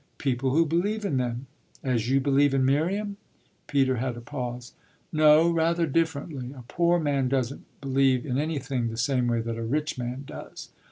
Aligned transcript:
"People 0.17 0.49
who 0.49 0.65
believe 0.65 1.05
in 1.05 1.17
them." 1.17 1.45
"As 1.83 2.09
you 2.09 2.19
believe 2.19 2.55
in 2.55 2.65
Miriam?" 2.65 3.17
Peter 3.67 3.97
had 3.97 4.17
a 4.17 4.19
pause. 4.19 4.73
"No, 5.13 5.51
rather 5.51 5.85
differently. 5.85 6.51
A 6.53 6.63
poor 6.67 6.97
man 6.99 7.27
doesn't 7.27 7.65
believe 7.81 8.25
in 8.25 8.39
anything 8.39 8.87
the 8.87 8.97
same 8.97 9.27
way 9.27 9.41
that 9.41 9.59
a 9.59 9.63
rich 9.63 9.99
man 9.99 10.23
does." 10.25 10.69